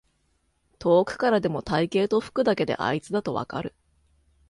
[0.79, 3.75] 遠くからでも体型と服だけであいつだとわかる